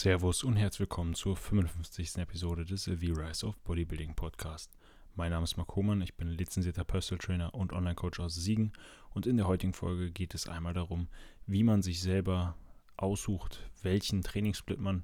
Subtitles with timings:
[0.00, 2.18] Servus und herzlich willkommen zur 55.
[2.18, 4.70] Episode des The Rise of Bodybuilding Podcast.
[5.14, 8.74] Mein Name ist Marc Hohmann, ich bin lizenzierter Personal Trainer und Online-Coach aus Siegen
[9.14, 11.08] und in der heutigen Folge geht es einmal darum,
[11.46, 12.56] wie man sich selber
[12.98, 15.02] aussucht, welchen Trainingssplit man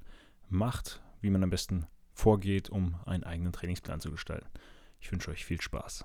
[0.51, 4.51] macht, wie man am besten vorgeht, um einen eigenen Trainingsplan zu gestalten.
[5.01, 6.05] Ich wünsche euch viel Spaß.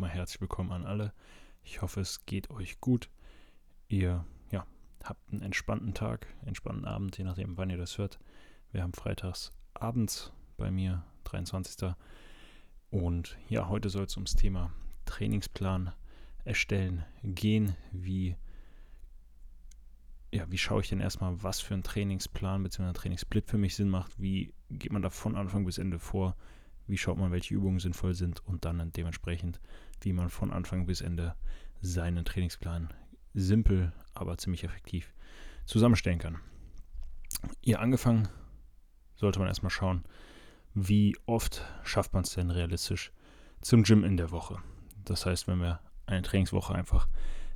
[0.00, 1.12] Nochmal herzlich willkommen an alle.
[1.62, 3.10] Ich hoffe, es geht euch gut.
[3.86, 4.64] Ihr ja,
[5.04, 8.18] habt einen entspannten Tag, entspannten Abend, je nachdem, wann ihr das hört.
[8.72, 11.92] Wir haben freitags abends bei mir, 23.
[12.88, 14.72] Und ja, heute soll es ums Thema
[15.04, 15.92] Trainingsplan
[16.46, 17.76] erstellen gehen.
[17.92, 18.36] Wie,
[20.32, 22.94] ja, wie schaue ich denn erstmal, was für ein Trainingsplan bzw.
[22.94, 24.18] Trainingssplit für mich Sinn macht?
[24.18, 26.36] Wie geht man da von Anfang bis Ende vor?
[26.90, 28.44] Wie schaut man, welche Übungen sinnvoll sind?
[28.46, 29.60] Und dann dementsprechend,
[30.02, 31.34] wie man von Anfang bis Ende
[31.80, 32.92] seinen Trainingsplan
[33.34, 35.12] simpel, aber ziemlich effektiv
[35.64, 36.40] zusammenstellen kann.
[37.62, 38.28] Ihr angefangen
[39.16, 40.04] sollte man erstmal schauen,
[40.74, 43.12] wie oft schafft man es denn realistisch
[43.60, 44.58] zum Gym in der Woche.
[45.04, 47.08] Das heißt, wenn wir eine Trainingswoche einfach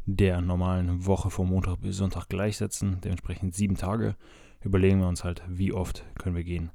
[0.06, 4.16] der normalen Woche von Montag bis Sonntag gleichsetzen, dementsprechend sieben Tage,
[4.62, 6.70] überlegen wir uns halt, wie oft können wir gehen.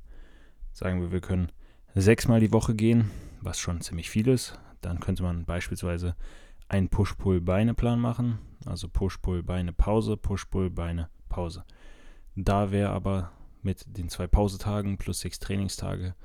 [0.73, 1.51] Sagen wir, wir können
[1.95, 3.11] sechsmal die Woche gehen,
[3.41, 4.59] was schon ziemlich viel ist.
[4.81, 6.15] Dann könnte man beispielsweise
[6.67, 11.63] einen Push-Pull-Beine-Plan machen, also Push-Pull-Beine-Pause, Push-Pull-Beine-Pause.
[12.35, 16.15] Da wäre aber mit den zwei Pausetagen plus sechs Trainingstage,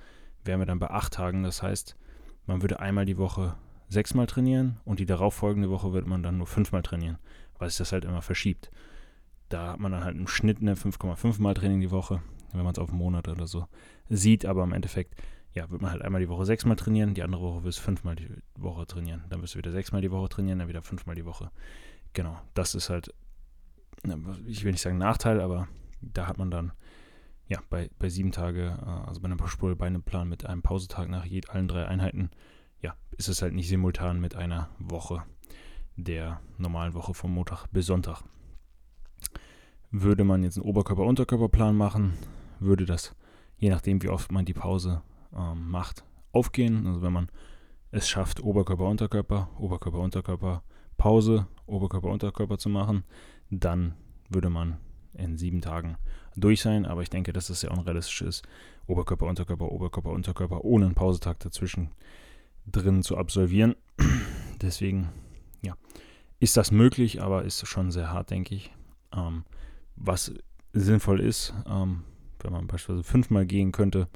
[0.45, 1.43] wären wir dann bei acht Tagen.
[1.43, 1.97] Das heißt,
[2.47, 3.57] man würde einmal die Woche
[3.89, 7.19] sechsmal trainieren und die darauffolgende Woche würde man dann nur fünfmal trainieren,
[7.59, 8.71] weil sich das halt immer verschiebt.
[9.49, 12.73] Da hat man dann halt im Schnitt eine 5,5 Mal Training die Woche, wenn man
[12.73, 13.67] es auf einen Monat oder so
[14.09, 15.15] sieht, aber im Endeffekt,
[15.55, 18.17] ja, wird man halt einmal die Woche sechsmal trainieren, die andere Woche wirst du fünfmal
[18.17, 19.23] die Woche trainieren.
[19.29, 21.51] Dann wirst du wieder sechsmal die Woche trainieren, dann wieder fünfmal die Woche.
[22.13, 23.15] Genau, das ist halt,
[24.47, 25.69] ich will nicht sagen Nachteil, aber
[26.01, 26.73] da hat man dann
[27.47, 31.43] ja, bei, bei sieben Tage, äh, also bei einem Push-Pull-Beine-Plan mit einem Pausetag nach je,
[31.48, 32.31] allen drei Einheiten,
[32.81, 35.23] ja, ist es halt nicht simultan mit einer Woche
[35.97, 38.23] der normalen Woche von Montag bis Sonntag.
[39.91, 42.14] Würde man jetzt einen Oberkörper-Unterkörper-Plan machen,
[42.59, 43.14] würde das,
[43.57, 45.03] je nachdem wie oft man die Pause
[45.36, 46.86] ähm, macht, aufgehen.
[46.86, 47.28] Also wenn man
[47.90, 50.62] es schafft, Oberkörper-Unterkörper, Oberkörper-Unterkörper,
[50.96, 53.05] Pause, Oberkörper-Unterkörper zu machen,
[53.50, 53.95] dann
[54.28, 54.78] würde man
[55.14, 55.96] in sieben Tagen
[56.36, 58.46] durch sein, aber ich denke, dass das sehr unrealistisch ist,
[58.86, 61.90] Oberkörper, Unterkörper, Oberkörper, Unterkörper ohne einen Pausetag dazwischen
[62.66, 63.77] drin zu absolvieren.
[64.62, 65.11] Deswegen,
[65.62, 65.77] ja,
[66.40, 68.72] ist das möglich, aber ist schon sehr hart, denke ich.
[69.14, 69.45] Ähm,
[69.96, 70.34] was
[70.72, 72.02] sinnvoll ist, ähm,
[72.40, 74.08] wenn man beispielsweise fünfmal gehen könnte,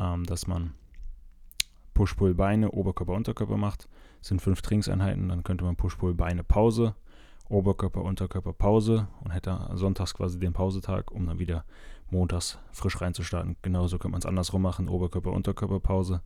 [0.00, 0.72] ähm, dass man
[1.94, 3.88] Push-Pull-Beine, Oberkörper, Unterkörper macht,
[4.22, 6.94] sind fünf Trainingseinheiten, dann könnte man Push-Pull-Beine Pause,
[7.48, 11.64] Oberkörper, Unterkörper Pause und hätte sonntags quasi den Pausetag, um dann wieder
[12.10, 13.56] montags frisch reinzustarten.
[13.62, 16.22] Genauso könnte man es andersrum machen: Oberkörper, Unterkörper Pause,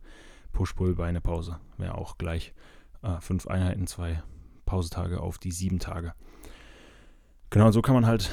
[0.53, 1.59] Push-Pull, Beine Pause.
[1.77, 2.53] Wäre auch gleich
[3.01, 4.21] äh, fünf Einheiten, zwei
[4.65, 6.13] Pausetage auf die sieben Tage.
[7.49, 8.31] Genau so kann man halt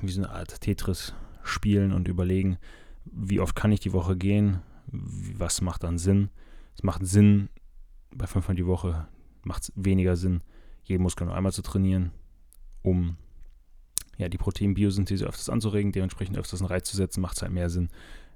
[0.00, 2.58] wie so eine Art Tetris spielen und überlegen,
[3.04, 4.62] wie oft kann ich die Woche gehen,
[4.92, 6.30] was macht dann Sinn.
[6.74, 7.48] Es macht Sinn,
[8.14, 9.08] bei fünfmal die Woche
[9.42, 10.42] macht es weniger Sinn,
[10.84, 12.10] jeden Muskel nur einmal zu trainieren,
[12.82, 13.16] um
[14.18, 17.70] ja, die Proteinbiosynthese öfters anzuregen, dementsprechend öfters einen Reiz zu setzen, macht es halt mehr
[17.70, 17.88] Sinn,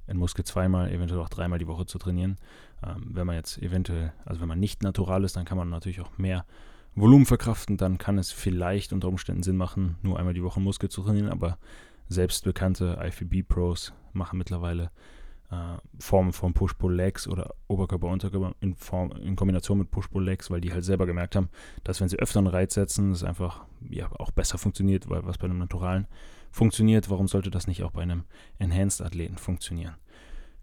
[0.07, 2.37] einen Muskel zweimal, eventuell auch dreimal die Woche zu trainieren.
[2.83, 6.01] Ähm, wenn man jetzt eventuell, also wenn man nicht natural ist, dann kann man natürlich
[6.01, 6.47] auch mehr
[6.95, 10.89] Volumen verkraften, dann kann es vielleicht unter Umständen Sinn machen, nur einmal die Woche Muskel
[10.89, 11.59] zu trainieren, aber
[12.09, 14.91] selbst bekannte IFBB-Pros machen mittlerweile
[15.99, 21.07] Formen von Push-Pull-Legs oder Oberkörper-Unterkörper in, Form, in Kombination mit Push-Pull-Legs, weil die halt selber
[21.07, 21.49] gemerkt haben,
[21.83, 25.39] dass wenn sie öfter einen Reiz setzen, es einfach ja, auch besser funktioniert, weil was
[25.39, 26.07] bei einem Naturalen
[26.51, 28.25] funktioniert, warum sollte das nicht auch bei einem
[28.59, 29.95] Enhanced-Athleten funktionieren?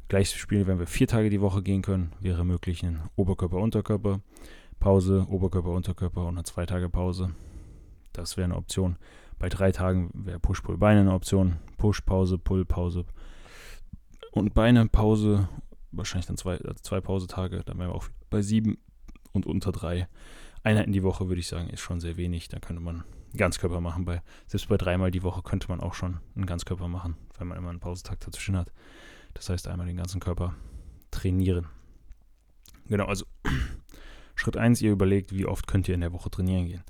[0.08, 4.20] Gleiches Spiel, wenn wir vier Tage die Woche gehen können, wäre möglich ein Oberkörper-Unterkörper,
[4.80, 7.34] Pause, Oberkörper-Unterkörper und eine zwei Tage Pause.
[8.14, 8.98] Das wäre eine Option.
[9.40, 11.58] Bei drei Tagen wäre Push-Pull-Beine eine Option.
[11.78, 13.06] Push-Pause, Pull-Pause,
[14.32, 15.48] und Beine, Pause,
[15.92, 18.78] wahrscheinlich dann zwei, also zwei Pausetage, dann wären wir auch bei sieben
[19.34, 20.08] und unter drei
[20.64, 22.48] Einheiten die Woche, würde ich sagen, ist schon sehr wenig.
[22.48, 23.04] Da könnte man
[23.36, 24.06] Ganzkörper machen.
[24.06, 27.58] Bei, selbst bei dreimal die Woche könnte man auch schon einen Ganzkörper machen, wenn man
[27.58, 28.72] immer einen Pausetag dazwischen hat.
[29.34, 30.56] Das heißt, einmal den ganzen Körper
[31.10, 31.68] trainieren.
[32.88, 33.26] Genau, also
[34.36, 36.84] Schritt 1, ihr überlegt, wie oft könnt ihr in der Woche trainieren gehen.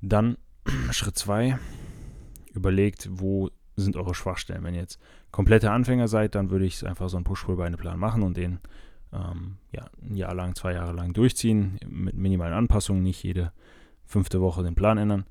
[0.00, 0.36] Dann
[0.90, 1.58] Schritt 2,
[2.52, 3.50] überlegt, wo
[3.82, 4.64] sind eure Schwachstellen.
[4.64, 5.00] Wenn ihr jetzt
[5.30, 8.58] komplette Anfänger seid, dann würde ich einfach so einen Push-Pull-Beine-Plan machen und den
[9.12, 13.52] ähm, ja, ein Jahr lang, zwei Jahre lang durchziehen, mit minimalen Anpassungen, nicht jede
[14.04, 15.24] fünfte Woche den Plan ändern.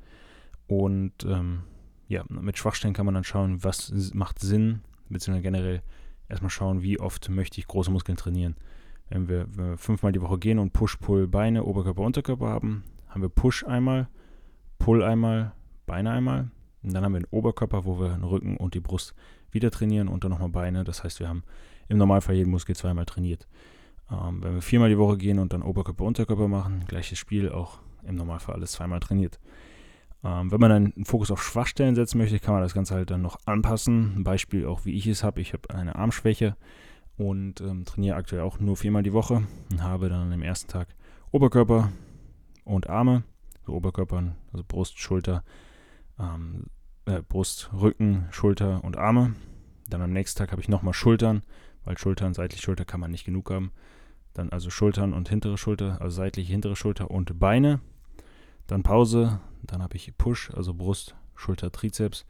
[0.68, 1.63] Und ähm,
[2.07, 5.81] ja, mit Schwachstellen kann man dann schauen, was macht Sinn, beziehungsweise generell
[6.30, 8.56] erstmal schauen, wie oft möchte ich große Muskeln trainieren.
[9.09, 12.83] Wenn wir, wenn wir fünfmal die Woche gehen und Push, Pull, Beine, Oberkörper, Unterkörper haben,
[13.09, 14.07] haben wir Push einmal,
[14.80, 15.51] Pull einmal,
[15.86, 16.50] Beine einmal.
[16.83, 19.13] Und dann haben wir einen Oberkörper, wo wir den Rücken und die Brust
[19.51, 20.83] wieder trainieren und dann nochmal Beine.
[20.83, 21.43] Das heißt, wir haben
[21.87, 23.47] im Normalfall jeden Muskel zweimal trainiert.
[24.11, 27.79] Ähm, wenn wir viermal die Woche gehen und dann Oberkörper, Unterkörper machen, gleiches Spiel, auch
[28.03, 29.39] im Normalfall alles zweimal trainiert.
[30.23, 33.11] Ähm, wenn man dann einen Fokus auf Schwachstellen setzen möchte, kann man das Ganze halt
[33.11, 34.13] dann noch anpassen.
[34.17, 35.41] Ein Beispiel auch, wie ich es habe.
[35.41, 36.55] Ich habe eine Armschwäche
[37.17, 40.87] und ähm, trainiere aktuell auch nur viermal die Woche und habe dann am ersten Tag
[41.31, 41.91] Oberkörper
[42.65, 43.23] und Arme,
[43.65, 45.43] so Oberkörper, also Brust, Schulter,
[46.19, 46.65] ähm,
[47.05, 49.35] äh, Brust, Rücken, Schulter und Arme.
[49.89, 51.43] Dann am nächsten Tag habe ich nochmal Schultern,
[51.83, 53.71] weil Schultern, seitlich Schulter kann man nicht genug haben.
[54.33, 57.81] Dann also Schultern und hintere Schulter, also seitliche hintere Schulter und Beine.
[58.67, 62.25] Dann Pause, dann habe ich Push, also Brust, Schulter, Trizeps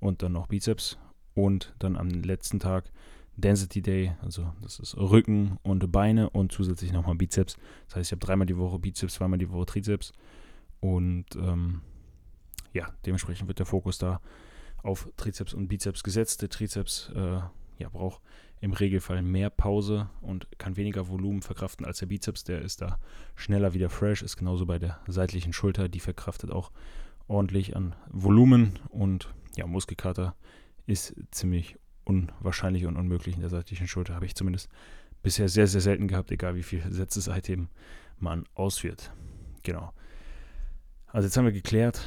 [0.00, 0.98] und dann noch Bizeps.
[1.34, 2.90] Und dann am letzten Tag
[3.36, 7.56] Density Day, also das ist Rücken und Beine und zusätzlich nochmal Bizeps.
[7.86, 10.12] Das heißt, ich habe dreimal die Woche Bizeps, zweimal die Woche Trizeps.
[10.80, 11.80] Und ähm,
[12.74, 14.20] ja, dementsprechend wird der Fokus da
[14.82, 16.42] auf Trizeps und Bizeps gesetzt.
[16.42, 17.40] Der Trizeps äh,
[17.78, 18.20] ja, braucht
[18.60, 22.44] im Regelfall mehr Pause und kann weniger Volumen verkraften als der Bizeps.
[22.44, 22.98] Der ist da
[23.34, 25.88] schneller wieder fresh, ist genauso bei der seitlichen Schulter.
[25.88, 26.70] Die verkraftet auch
[27.28, 30.34] ordentlich an Volumen und ja, Muskelkater
[30.86, 34.14] ist ziemlich unwahrscheinlich und unmöglich in der seitlichen Schulter.
[34.14, 34.68] Habe ich zumindest
[35.22, 37.68] bisher sehr, sehr selten gehabt, egal wie viele Sätze seitdem
[38.18, 39.12] man ausführt.
[39.62, 39.92] Genau.
[41.06, 42.04] Also jetzt haben wir geklärt,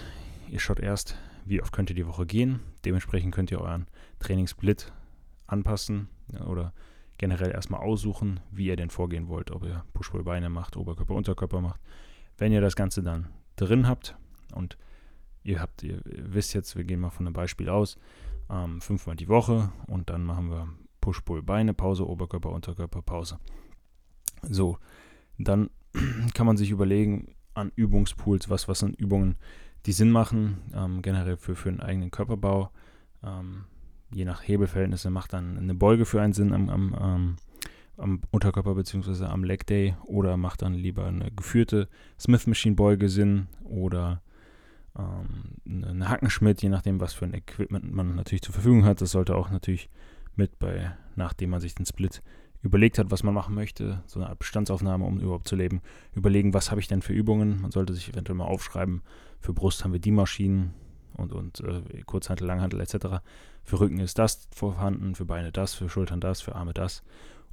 [0.49, 2.59] ihr schaut erst, wie oft könnt ihr die Woche gehen.
[2.85, 3.87] Dementsprechend könnt ihr euren
[4.19, 4.91] Trainingssplit
[5.47, 6.09] anpassen
[6.45, 6.73] oder
[7.17, 11.79] generell erstmal aussuchen, wie ihr denn vorgehen wollt, ob ihr Push-Pull-Beine macht, Oberkörper, Unterkörper macht.
[12.37, 14.15] Wenn ihr das Ganze dann drin habt
[14.53, 14.77] und
[15.43, 17.97] ihr habt, ihr wisst jetzt, wir gehen mal von einem Beispiel aus,
[18.49, 20.67] ähm, fünfmal die Woche und dann machen wir
[21.01, 23.39] Push-Pull-Beine, Pause, Oberkörper, Unterkörper, Pause.
[24.43, 24.77] So,
[25.37, 25.69] dann
[26.33, 29.37] kann man sich überlegen an Übungspools, was, was sind Übungen,
[29.87, 32.69] die Sinn machen, ähm, generell für, für einen eigenen Körperbau.
[33.23, 33.63] Ähm,
[34.11, 37.35] je nach Hebelverhältnisse macht dann eine Beuge für einen Sinn am, am, am,
[37.95, 39.25] am Unterkörper bzw.
[39.25, 41.87] am Leg Day oder macht dann lieber eine geführte
[42.19, 44.21] Smith Machine Beuge Sinn oder
[44.97, 48.99] ähm, eine Hackenschmidt, je nachdem, was für ein Equipment man natürlich zur Verfügung hat.
[48.99, 49.89] Das sollte auch natürlich
[50.35, 52.21] mit bei, nachdem man sich den Split
[52.61, 55.81] überlegt hat, was man machen möchte, so eine Art Bestandsaufnahme, um überhaupt zu leben,
[56.15, 57.61] überlegen, was habe ich denn für Übungen.
[57.61, 59.01] Man sollte sich eventuell mal aufschreiben,
[59.39, 60.73] für Brust haben wir die Maschinen
[61.15, 63.21] und, und äh, Kurzhantel, Langhantel etc.
[63.63, 67.03] Für Rücken ist das vorhanden, für Beine das, für Schultern das, für Arme das,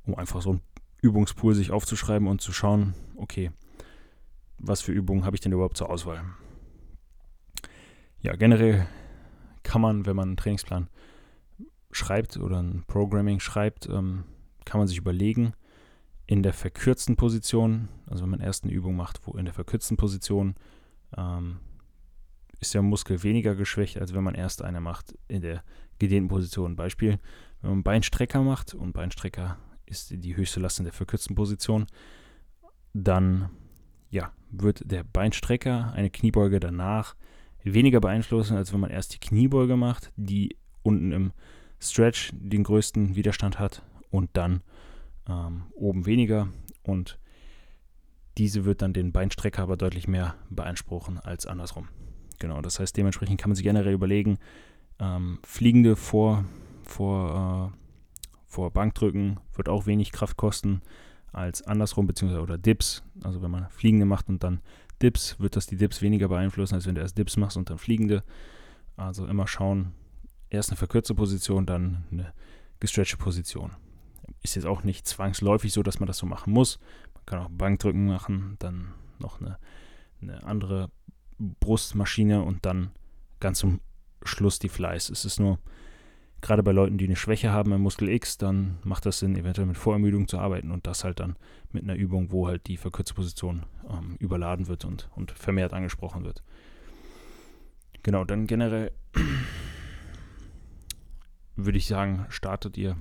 [0.06, 0.60] um einfach so einen
[1.02, 3.50] Übungspool sich aufzuschreiben und zu schauen, okay,
[4.58, 6.22] was für Übungen habe ich denn überhaupt zur Auswahl.
[8.20, 8.86] Ja, generell
[9.62, 10.88] kann man, wenn man einen Trainingsplan
[11.90, 14.24] schreibt oder ein Programming schreibt, ähm,
[14.64, 15.54] kann man sich überlegen,
[16.26, 19.96] in der verkürzten Position, also wenn man erst eine Übung macht, wo in der verkürzten
[19.96, 20.54] Position
[21.16, 21.58] ähm,
[22.60, 25.62] ist der Muskel weniger geschwächt, als wenn man erst eine macht in der
[25.98, 26.76] gedehnten Position.
[26.76, 27.18] Beispiel,
[27.60, 31.86] wenn man Beinstrecker macht und Beinstrecker ist die höchste Last in der verkürzten Position,
[32.94, 33.50] dann
[34.10, 37.16] ja, wird der Beinstrecker eine Kniebeuge danach
[37.64, 41.32] weniger beeinflussen, als wenn man erst die Kniebeuge macht, die unten im
[41.80, 43.82] Stretch den größten Widerstand hat
[44.14, 44.62] und dann
[45.28, 46.48] ähm, oben weniger
[46.84, 47.18] und
[48.38, 51.88] diese wird dann den Beinstrecker aber deutlich mehr beanspruchen als andersrum.
[52.38, 54.38] Genau, das heißt, dementsprechend kann man sich generell überlegen,
[55.00, 56.44] ähm, Fliegende vor,
[56.84, 60.80] vor, äh, vor Bankdrücken wird auch wenig Kraft kosten
[61.32, 63.02] als andersrum, beziehungsweise oder Dips.
[63.24, 64.60] Also wenn man Fliegende macht und dann
[65.02, 67.78] Dips, wird das die Dips weniger beeinflussen, als wenn du erst Dips machst und dann
[67.78, 68.22] Fliegende.
[68.96, 69.92] Also immer schauen,
[70.50, 72.32] erst eine verkürzte Position, dann eine
[72.78, 73.72] gestretchte Position.
[74.44, 76.78] Ist jetzt auch nicht zwangsläufig so, dass man das so machen muss.
[77.14, 79.58] Man kann auch Bankdrücken machen, dann noch eine,
[80.22, 80.90] eine andere
[81.38, 82.92] Brustmaschine und dann
[83.40, 83.80] ganz zum
[84.22, 85.10] Schluss die Fleiß.
[85.10, 85.58] Es ist nur,
[86.40, 89.66] gerade bei Leuten, die eine Schwäche haben im Muskel X, dann macht das Sinn, eventuell
[89.66, 91.36] mit Vorermüdung zu arbeiten und das halt dann
[91.72, 96.24] mit einer Übung, wo halt die verkürzte Position ähm, überladen wird und, und vermehrt angesprochen
[96.24, 96.42] wird.
[98.02, 98.92] Genau, dann generell
[101.56, 102.96] würde ich sagen, startet ihr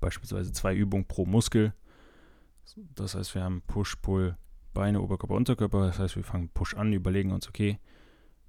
[0.00, 1.72] beispielsweise zwei Übungen pro Muskel.
[2.94, 4.36] Das heißt, wir haben Push, Pull,
[4.72, 5.86] Beine, Oberkörper, Unterkörper.
[5.86, 7.78] Das heißt, wir fangen Push an, überlegen uns, okay,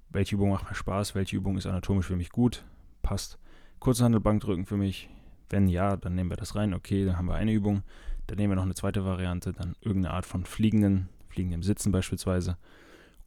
[0.08, 2.64] welche Übung macht mir Spaß, welche Übung ist anatomisch für mich gut,
[3.02, 3.38] passt
[3.80, 5.08] Kurzhandelbankdrücken für mich?
[5.48, 6.74] Wenn ja, dann nehmen wir das rein.
[6.74, 7.82] Okay, dann haben wir eine Übung.
[8.26, 12.56] Dann nehmen wir noch eine zweite Variante, dann irgendeine Art von fliegenden, fliegendem Sitzen beispielsweise.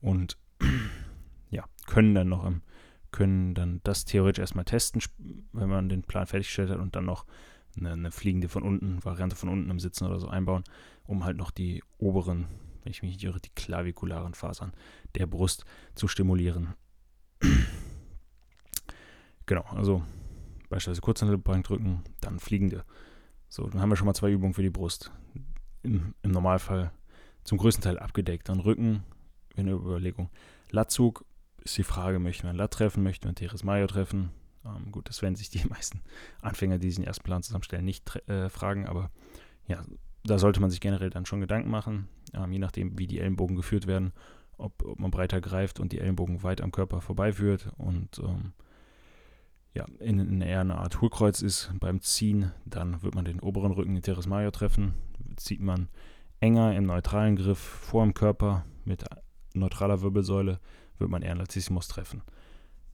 [0.02, 0.38] Und
[1.50, 2.62] ja, können dann noch im,
[3.12, 5.02] können dann das theoretisch erstmal testen,
[5.54, 7.26] wenn man den Plan fertiggestellt hat und dann noch
[7.80, 10.64] eine, eine, fliegende von unten, Variante von unten im Sitzen oder so einbauen,
[11.04, 12.48] um halt noch die oberen,
[12.84, 14.74] wenn ich mich nicht irre, die klavikularen Fasern
[15.16, 16.74] der Brust zu stimulieren.
[19.46, 20.04] genau, also
[20.70, 22.86] beispielsweise Kurzhantelbank drücken, dann fliegende.
[23.48, 25.12] So, dann haben wir schon mal zwei Übungen für die Brust.
[25.82, 26.92] Im, im Normalfall
[27.44, 28.50] zum größten Teil abgedeckt.
[28.50, 29.04] Dann Rücken,
[29.56, 30.30] eine Überlegung.
[30.70, 31.26] Latzug
[31.64, 34.32] ist die Frage, möchten wir ein Latt treffen, möchten wir ein Teres Mayo treffen?
[34.66, 36.02] Ähm, gut, das werden sich die meisten
[36.42, 39.12] Anfänger, die diesen ersten Plan zusammenstellen, nicht äh, fragen, aber
[39.68, 39.84] ja,
[40.24, 43.56] da sollte man sich generell dann schon Gedanken machen, ähm, je nachdem, wie die Ellenbogen
[43.56, 44.12] geführt werden,
[44.58, 48.54] ob, ob, man breiter greift und die Ellenbogen weit am Körper vorbeiführt und ähm,
[49.74, 53.72] ja, in, in eher eine Art Hohlkreuz ist beim Ziehen, dann wird man den oberen
[53.72, 54.94] Rücken in Teres Mayo treffen,
[55.36, 55.90] zieht man
[56.40, 59.06] enger im neutralen Griff vor dem Körper mit
[59.54, 60.60] neutraler Wirbelsäule,
[60.98, 62.24] wird man eher einen Latissimus treffen.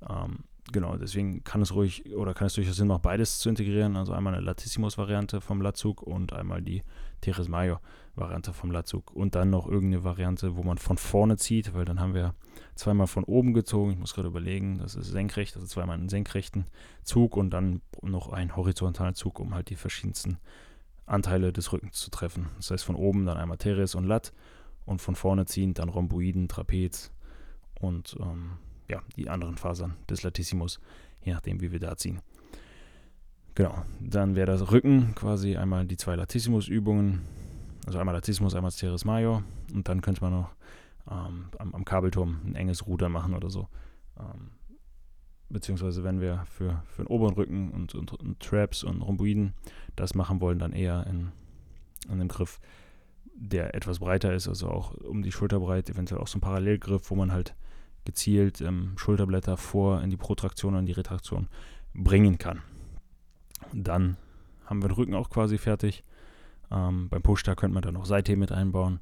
[0.08, 3.96] Ähm, genau, deswegen kann es ruhig oder kann es durchaus Sinn machen, beides zu integrieren.
[3.96, 6.84] Also einmal eine Latissimus-Variante vom Latzug und einmal die
[7.22, 9.12] Teres Mayo-Variante vom Latzug.
[9.12, 12.34] Und dann noch irgendeine Variante, wo man von vorne zieht, weil dann haben wir
[12.76, 13.92] zweimal von oben gezogen.
[13.92, 16.66] Ich muss gerade überlegen, das ist senkrecht, also zweimal einen senkrechten
[17.04, 20.38] Zug und dann noch einen horizontalen Zug, um halt die verschiedensten
[21.06, 22.50] Anteile des Rückens zu treffen.
[22.58, 24.34] Das heißt von oben dann einmal Teres und Lat
[24.86, 27.12] und von vorne ziehend dann Rhomboiden, Trapez
[27.80, 28.58] und ähm,
[28.88, 30.80] ja, die anderen Fasern des Latissimus,
[31.24, 32.22] je nachdem, wie wir da ziehen.
[33.56, 37.22] Genau, dann wäre das Rücken quasi einmal die zwei Latissimus-Übungen,
[37.86, 40.50] also einmal Latissimus, einmal Teres Major und dann könnte man noch
[41.10, 43.70] ähm, am, am, Kabelturm ein enges Ruder machen oder so.
[44.20, 44.52] Ähm,
[45.50, 49.54] beziehungsweise wenn wir für, für den oberen Rücken und, und, und Traps und Rhomboiden
[49.96, 51.32] das machen wollen, dann eher in,
[52.06, 52.60] in einem Griff,
[53.36, 57.10] der etwas breiter ist, also auch um die Schulter breit, eventuell auch so ein Parallelgriff,
[57.10, 57.56] wo man halt
[58.06, 61.48] gezielt ähm, Schulterblätter vor in die Protraktion und die Retraktion
[61.94, 62.62] bringen kann.
[63.74, 64.18] Dann
[64.66, 66.04] haben wir den Rücken auch quasi fertig.
[66.72, 69.00] Ähm, beim Push-Tag könnte man dann noch Seitheben mit einbauen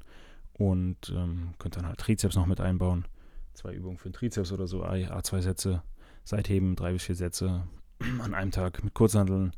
[0.54, 3.06] und ähm, könnte dann halt Trizeps noch mit einbauen.
[3.54, 5.82] Zwei Übungen für den Trizeps oder so, A2 Sätze,
[6.24, 7.66] Seitheben, drei bis vier Sätze
[8.22, 9.52] an einem Tag mit Kurzhandeln,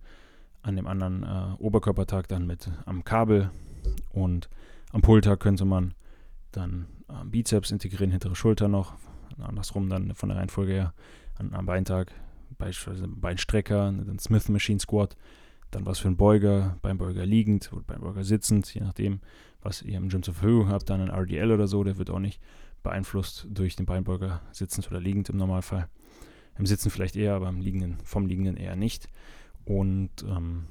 [0.62, 3.50] an dem anderen äh, Oberkörpertag dann mit am Kabel
[4.10, 4.48] und
[4.92, 5.94] am Pulltag könnte man
[6.52, 8.94] dann äh, Bizeps integrieren, hintere Schulter noch,
[9.38, 10.94] andersrum dann von der Reihenfolge her
[11.34, 12.12] an, am Beintag,
[12.58, 15.16] beispielsweise Beinstrecker, dann Smith Machine Squat,
[15.70, 19.20] dann was für ein Beuger, Beinbeuger liegend oder Beinbeuger sitzend, je nachdem,
[19.60, 22.20] was ihr im Gym zur Verfügung habt, dann ein RDL oder so, der wird auch
[22.20, 22.40] nicht
[22.82, 25.88] beeinflusst durch den Beinbeuger sitzend oder liegend im Normalfall.
[26.58, 29.08] Im Sitzen vielleicht eher, aber im Liegenden, vom Liegenden eher nicht.
[29.64, 30.66] Und ähm,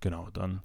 [0.00, 0.60] genau, dann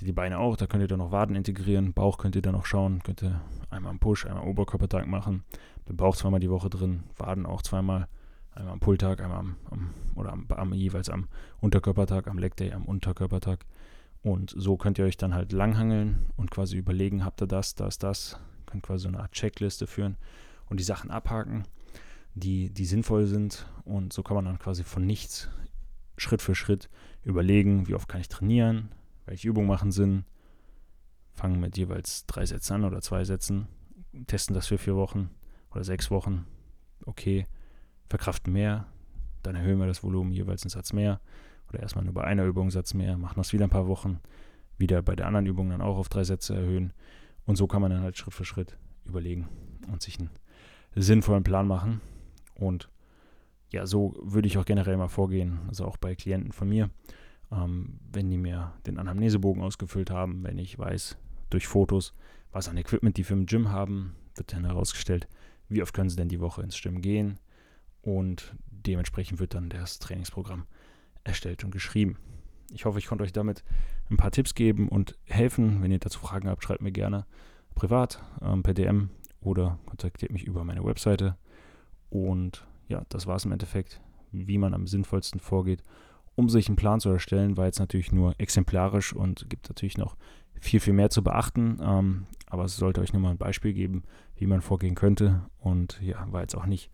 [0.00, 2.66] die Beine auch, da könnt ihr dann noch Waden integrieren, Bauch könnt ihr dann noch
[2.66, 3.40] schauen, könnt ihr
[3.70, 5.44] einmal am Push, einmal Oberkörpertag machen,
[5.88, 8.08] den Bauch zweimal die Woche drin, Waden auch zweimal,
[8.54, 11.28] einmal am Pulltag, einmal am, am oder am, am, jeweils am
[11.60, 13.64] Unterkörpertag, am Leg Day, am Unterkörpertag.
[14.22, 17.98] Und so könnt ihr euch dann halt langhangeln und quasi überlegen, habt ihr das, das,
[17.98, 20.16] das, könnt quasi so eine Art Checkliste führen
[20.68, 21.64] und die Sachen abhaken,
[22.34, 23.66] die, die sinnvoll sind.
[23.84, 25.48] Und so kann man dann quasi von nichts
[26.16, 26.90] Schritt für Schritt
[27.22, 28.90] überlegen, wie oft kann ich trainieren,
[29.28, 30.24] welche Übungen machen Sinn,
[31.34, 33.68] fangen mit jeweils drei Sätzen an oder zwei Sätzen,
[34.26, 35.30] testen das für vier Wochen
[35.70, 36.46] oder sechs Wochen.
[37.04, 37.46] Okay,
[38.08, 38.86] verkraften mehr,
[39.42, 41.20] dann erhöhen wir das Volumen jeweils einen Satz mehr.
[41.68, 44.20] Oder erstmal nur bei einer Übung einen Satz mehr, machen das wieder ein paar Wochen,
[44.78, 46.94] wieder bei der anderen Übung dann auch auf drei Sätze erhöhen.
[47.44, 49.48] Und so kann man dann halt Schritt für Schritt überlegen
[49.92, 50.30] und sich einen
[50.94, 52.00] sinnvollen Plan machen.
[52.54, 52.88] Und
[53.70, 56.88] ja, so würde ich auch generell mal vorgehen, also auch bei Klienten von mir,
[57.52, 61.16] ähm, wenn die mir den Anamnesebogen ausgefüllt haben, wenn ich weiß
[61.50, 62.14] durch Fotos,
[62.52, 65.28] was an Equipment die für im Gym haben, wird dann herausgestellt,
[65.68, 67.38] wie oft können sie denn die Woche ins Gym gehen
[68.02, 70.66] und dementsprechend wird dann das Trainingsprogramm
[71.24, 72.16] erstellt und geschrieben.
[72.72, 73.64] Ich hoffe, ich konnte euch damit
[74.10, 75.82] ein paar Tipps geben und helfen.
[75.82, 77.26] Wenn ihr dazu Fragen habt, schreibt mir gerne
[77.74, 81.36] privat ähm, per DM oder kontaktiert mich über meine Webseite.
[82.10, 84.00] Und ja, das war es im Endeffekt,
[84.32, 85.82] wie man am sinnvollsten vorgeht,
[86.38, 87.56] um sich einen Plan zu erstellen.
[87.56, 90.16] War jetzt natürlich nur exemplarisch und gibt natürlich noch
[90.60, 91.78] viel, viel mehr zu beachten.
[91.82, 94.04] Ähm, aber es sollte euch nur mal ein Beispiel geben,
[94.36, 95.42] wie man vorgehen könnte.
[95.58, 96.92] Und ja, war jetzt auch nicht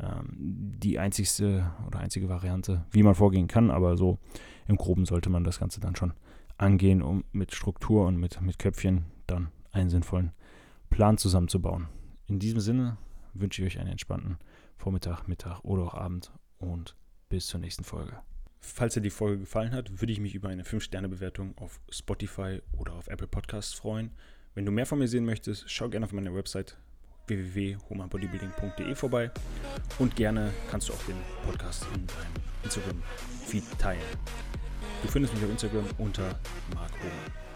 [0.00, 3.70] ähm, die einzigste oder einzige Variante, wie man vorgehen kann.
[3.70, 4.18] Aber so
[4.66, 6.12] im Groben sollte man das Ganze dann schon
[6.58, 10.32] angehen, um mit Struktur und mit, mit Köpfchen dann einen sinnvollen
[10.90, 11.86] Plan zusammenzubauen.
[12.26, 12.96] In diesem Sinne
[13.34, 14.38] wünsche ich euch einen entspannten
[14.76, 16.96] Vormittag, Mittag oder auch Abend und
[17.28, 18.18] bis zur nächsten Folge.
[18.60, 22.92] Falls dir die Folge gefallen hat, würde ich mich über eine 5-Sterne-Bewertung auf Spotify oder
[22.92, 24.10] auf Apple Podcasts freuen.
[24.54, 26.76] Wenn du mehr von mir sehen möchtest, schau gerne auf meiner Website
[27.26, 29.30] www.humanbodybuilding.de vorbei
[29.98, 34.02] und gerne kannst du auch den Podcast in deinem Instagram-Feed teilen.
[35.02, 36.38] Du findest mich auf Instagram unter
[36.74, 37.49] Mark Hohmann.